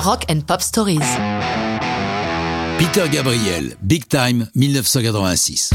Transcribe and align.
Rock 0.00 0.24
and 0.30 0.40
Pop 0.46 0.62
Stories. 0.62 0.98
Peter 2.78 3.04
Gabriel, 3.12 3.76
Big 3.82 4.08
Time, 4.08 4.48
1986. 4.54 5.72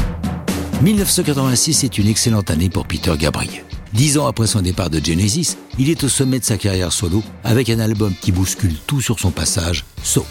1986 0.82 1.84
est 1.84 1.98
une 1.98 2.08
excellente 2.08 2.50
année 2.50 2.68
pour 2.68 2.88
Peter 2.88 3.12
Gabriel. 3.16 3.62
Dix 3.92 4.18
ans 4.18 4.26
après 4.26 4.48
son 4.48 4.62
départ 4.62 4.90
de 4.90 4.98
Genesis, 4.98 5.56
il 5.78 5.90
est 5.90 6.02
au 6.02 6.08
sommet 6.08 6.40
de 6.40 6.44
sa 6.44 6.56
carrière 6.56 6.92
solo 6.92 7.22
avec 7.44 7.70
un 7.70 7.78
album 7.78 8.12
qui 8.20 8.32
bouscule 8.32 8.74
tout 8.88 9.00
sur 9.00 9.20
son 9.20 9.30
passage, 9.30 9.84
So. 10.02 10.26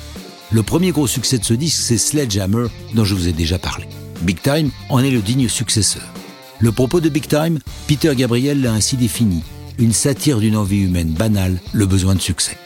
Le 0.52 0.62
premier 0.62 0.92
gros 0.92 1.08
succès 1.08 1.38
de 1.38 1.46
ce 1.46 1.54
disque, 1.54 1.82
c'est 1.82 1.98
Sledgehammer, 1.98 2.68
dont 2.96 3.06
je 3.06 3.16
vous 3.16 3.30
ai 3.30 3.34
déjà 3.34 3.60
parlé. 3.60 3.86
Big 4.24 4.42
Time 4.42 4.72
en 4.90 5.00
est 5.00 5.10
le 5.12 5.22
digne 5.22 5.48
successeur. 5.48 6.04
Le 6.60 6.74
propos 6.74 7.00
de 7.00 7.08
Big 7.08 7.28
Time, 7.28 7.60
Peter 7.88 8.14
Gabriel 8.14 8.62
l'a 8.62 8.74
ainsi 8.74 8.98
défini 8.98 9.42
une 9.78 9.94
satire 9.94 10.40
d'une 10.40 10.58
envie 10.58 10.82
humaine 10.82 11.12
banale, 11.12 11.60
le 11.72 11.86
besoin 11.86 12.16
de 12.16 12.22
succès. 12.22 12.58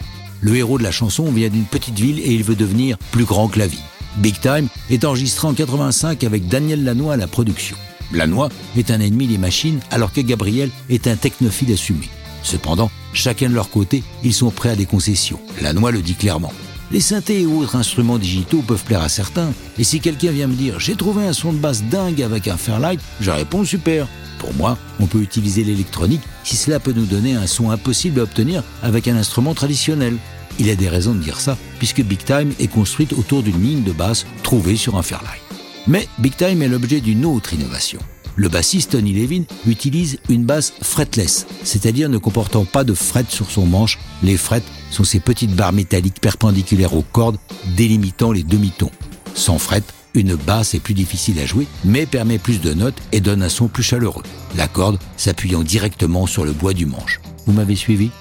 Le 0.42 0.56
héros 0.56 0.78
de 0.78 0.84
la 0.84 0.92
chanson 0.92 1.32
vient 1.32 1.50
d'une 1.50 1.66
petite 1.66 2.00
ville 2.00 2.20
et 2.20 2.34
il 2.34 2.44
veut 2.44 2.56
devenir 2.56 2.98
plus 3.12 3.26
grand 3.26 3.48
que 3.48 3.60
la 3.60 3.68
vie. 3.68 3.82
Big 4.18 4.40
Time 4.40 4.68
est 4.90 5.06
enregistré 5.06 5.48
en 5.48 5.54
85 5.54 6.24
avec 6.24 6.48
Daniel 6.48 6.84
Lanois 6.84 7.14
à 7.14 7.18
la 7.18 7.28
production. 7.28 7.78
Lanois 8.12 8.50
est 8.78 8.92
un 8.92 9.00
ennemi 9.00 9.28
des 9.28 9.38
machines 9.38 9.80
alors 9.92 10.12
que 10.12 10.22
Gabriel 10.22 10.70
est 10.90 11.08
un 11.08 11.16
technophile 11.16 11.74
assumé. 11.74 12.10
Cependant, 12.44 12.90
chacun 13.14 13.50
de 13.50 13.56
leur 13.56 13.70
côté, 13.70 14.04
ils 14.24 14.34
sont 14.34 14.50
prêts 14.50 14.70
à 14.70 14.76
des 14.76 14.86
concessions. 14.86 15.40
Lanois 15.62 15.92
le 15.92 16.02
dit 16.02 16.16
clairement. 16.16 16.54
Les 16.92 17.02
synthés 17.02 17.42
et 17.42 17.46
autres 17.46 17.76
instruments 17.76 18.18
digitaux 18.18 18.64
peuvent 18.64 18.84
plaire 18.84 19.04
à 19.04 19.10
certains, 19.10 19.54
et 19.78 19.84
si 19.84 20.00
quelqu'un 20.00 20.32
vient 20.32 20.48
me 20.48 20.56
dire 20.56 20.80
j'ai 20.80 20.96
trouvé 20.96 21.28
un 21.28 21.34
son 21.34 21.54
de 21.54 21.60
basse 21.60 21.84
dingue 21.84 22.24
avec 22.24 22.48
un 22.48 22.58
Fairlight, 22.58 23.00
je 23.22 23.30
réponds 23.30 23.64
super. 23.64 24.08
Pour 24.40 24.54
moi, 24.56 24.78
on 25.00 25.06
peut 25.06 25.22
utiliser 25.22 25.64
l'électronique 25.64 26.24
si 26.44 26.56
cela 26.56 26.80
peut 26.80 26.94
nous 26.94 27.06
donner 27.06 27.36
un 27.36 27.46
son 27.46 27.70
impossible 27.70 28.22
à 28.22 28.24
obtenir 28.24 28.64
avec 28.82 29.08
un 29.08 29.18
instrument 29.18 29.54
traditionnel. 29.54 30.18
Il 30.58 30.70
a 30.70 30.76
des 30.76 30.90
raisons 30.90 31.14
de 31.14 31.20
dire 31.20 31.40
ça, 31.40 31.58
puisque 31.78 32.02
Big 32.02 32.24
Time 32.24 32.54
est 32.60 32.68
construite 32.68 33.14
autour 33.14 33.44
d'une 33.44 33.62
ligne 33.62 33.84
de 33.84 33.92
basse 33.92 34.26
trouvée 34.42 34.76
sur 34.76 34.98
un 34.98 35.04
Fairlight. 35.04 35.49
Mais 35.90 36.08
Big 36.20 36.36
Time 36.36 36.62
est 36.62 36.68
l'objet 36.68 37.02
d'une 37.02 37.26
autre 37.26 37.56
innovation. 37.56 38.00
Le 38.36 38.48
bassiste 38.48 38.92
Tony 38.92 39.12
Levin 39.12 39.44
utilise 39.66 40.20
une 40.30 40.46
basse 40.46 40.72
fretless, 40.84 41.48
c'est-à-dire 41.64 42.10
ne 42.10 42.20
comportant 42.20 42.64
pas 42.64 42.84
de 42.84 42.94
fret 42.94 43.26
sur 43.28 43.50
son 43.50 43.66
manche. 43.66 43.98
Les 44.22 44.38
frets 44.38 44.62
sont 44.92 45.04
ces 45.04 45.20
petites 45.20 45.56
barres 45.56 45.74
métalliques 45.74 46.22
perpendiculaires 46.22 46.94
aux 46.94 47.02
cordes 47.02 47.40
délimitant 47.76 48.32
les 48.32 48.44
demi-tons. 48.44 48.92
Sans 49.34 49.58
fret, 49.58 49.82
une 50.14 50.36
basse 50.36 50.76
est 50.76 50.80
plus 50.80 50.94
difficile 50.94 51.40
à 51.40 51.48
jouer, 51.48 51.66
mais 51.84 52.06
permet 52.06 52.38
plus 52.38 52.62
de 52.62 52.74
notes 52.74 53.02
et 53.12 53.20
donne 53.20 53.42
un 53.42 53.50
son 53.50 53.68
plus 53.68 53.84
chaleureux. 53.84 54.24
La 54.56 54.68
corde 54.68 55.00
s'appuyant 55.18 55.64
directement 55.64 56.28
sur 56.28 56.46
le 56.46 56.54
bois 56.54 56.74
du 56.74 56.86
manche. 56.86 57.20
Vous 57.48 57.54
m'avez 57.54 57.76
suivi? 57.76 58.12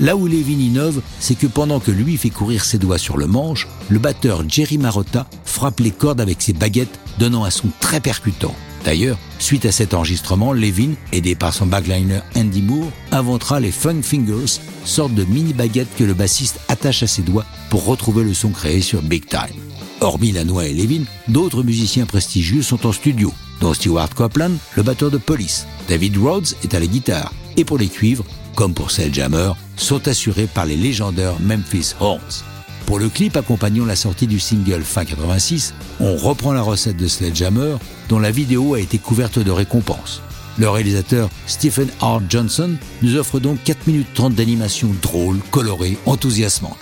Là 0.00 0.16
où 0.16 0.26
Levin 0.26 0.58
innove, 0.58 1.02
c'est 1.18 1.34
que 1.34 1.46
pendant 1.46 1.78
que 1.78 1.90
lui 1.90 2.16
fait 2.16 2.30
courir 2.30 2.64
ses 2.64 2.78
doigts 2.78 2.98
sur 2.98 3.18
le 3.18 3.26
manche, 3.26 3.68
le 3.90 3.98
batteur 3.98 4.48
Jerry 4.48 4.78
Marotta 4.78 5.26
frappe 5.44 5.80
les 5.80 5.90
cordes 5.90 6.22
avec 6.22 6.40
ses 6.40 6.54
baguettes, 6.54 6.98
donnant 7.18 7.44
un 7.44 7.50
son 7.50 7.68
très 7.80 8.00
percutant. 8.00 8.54
D'ailleurs, 8.82 9.18
suite 9.38 9.66
à 9.66 9.72
cet 9.72 9.92
enregistrement, 9.92 10.54
Levin, 10.54 10.94
aidé 11.12 11.34
par 11.34 11.52
son 11.52 11.66
backliner 11.66 12.20
Andy 12.34 12.62
Moore, 12.62 12.90
inventera 13.12 13.60
les 13.60 13.72
Funk 13.72 14.00
Fingers, 14.00 14.58
sorte 14.86 15.14
de 15.14 15.24
mini 15.24 15.52
baguettes 15.52 15.94
que 15.98 16.04
le 16.04 16.14
bassiste 16.14 16.60
attache 16.68 17.02
à 17.02 17.06
ses 17.06 17.20
doigts 17.20 17.44
pour 17.68 17.84
retrouver 17.84 18.24
le 18.24 18.32
son 18.32 18.50
créé 18.50 18.80
sur 18.80 19.02
Big 19.02 19.26
Time. 19.26 19.60
Hormis 20.00 20.32
Lanois 20.32 20.66
et 20.66 20.72
Levin, 20.72 21.04
d'autres 21.28 21.62
musiciens 21.62 22.06
prestigieux 22.06 22.62
sont 22.62 22.86
en 22.86 22.92
studio, 22.92 23.34
dont 23.60 23.74
Stewart 23.74 24.08
Copeland, 24.14 24.52
le 24.76 24.82
batteur 24.82 25.10
de 25.10 25.18
Police. 25.18 25.66
David 25.88 26.16
Rhodes 26.16 26.48
est 26.64 26.72
à 26.72 26.80
la 26.80 26.86
guitare. 26.86 27.34
Et 27.58 27.64
pour 27.64 27.76
les 27.76 27.88
cuivres, 27.88 28.24
comme 28.54 28.74
pour 28.74 28.90
Jammer, 28.90 29.52
sont 29.76 30.08
assurés 30.08 30.46
par 30.46 30.66
les 30.66 30.76
légendaires 30.76 31.40
Memphis 31.40 31.94
Horns. 32.00 32.44
Pour 32.86 32.98
le 32.98 33.08
clip 33.08 33.36
accompagnant 33.36 33.84
la 33.84 33.96
sortie 33.96 34.26
du 34.26 34.40
single 34.40 34.82
fin 34.82 35.04
86, 35.04 35.74
on 36.00 36.16
reprend 36.16 36.52
la 36.52 36.62
recette 36.62 36.96
de 36.96 37.06
Sledgehammer, 37.06 37.76
dont 38.08 38.18
la 38.18 38.30
vidéo 38.30 38.74
a 38.74 38.80
été 38.80 38.98
couverte 38.98 39.38
de 39.38 39.50
récompenses. 39.50 40.22
Le 40.58 40.68
réalisateur 40.68 41.30
Stephen 41.46 41.88
R. 42.00 42.20
Johnson 42.28 42.70
nous 43.02 43.16
offre 43.16 43.38
donc 43.38 43.62
4 43.64 43.86
minutes 43.86 44.08
30 44.14 44.34
d'animation 44.34 44.88
drôle, 45.00 45.38
colorée, 45.50 45.96
enthousiasmante. 46.04 46.78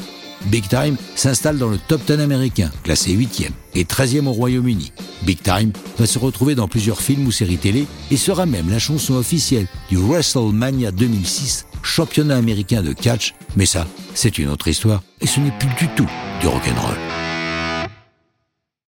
Big 0.47 0.69
Time 0.69 0.97
s'installe 1.15 1.59
dans 1.59 1.69
le 1.69 1.78
top 1.78 2.00
10 2.06 2.21
américain, 2.21 2.71
classé 2.82 3.15
8e 3.15 3.50
et 3.75 3.84
13e 3.84 4.26
au 4.26 4.32
Royaume-Uni. 4.32 4.92
Big 5.22 5.42
Time 5.42 5.72
va 5.98 6.06
se 6.06 6.19
retrouver 6.19 6.54
dans 6.54 6.69
plusieurs 6.69 7.03
films 7.03 7.26
ou 7.26 7.32
séries 7.32 7.59
télé 7.59 7.87
et 8.10 8.16
sera 8.16 8.47
même 8.47 8.71
la 8.71 8.78
chanson 8.78 9.15
officielle 9.15 9.66
du 9.91 9.97
WrestleMania 9.97 10.91
2006, 10.91 11.66
championnat 11.88 12.37
américain 12.37 12.82
de 12.82 12.93
catch. 12.93 13.34
Mais 13.56 13.66
ça, 13.66 13.87
c'est 14.15 14.38
une 14.38 14.49
autre 14.49 14.69
histoire 14.69 15.03
et 15.21 15.26
ce 15.26 15.41
n'est 15.41 15.56
plus 15.59 15.69
du 15.78 15.88
tout 15.94 16.09
du 16.41 16.47
rock'n'roll. 16.47 16.97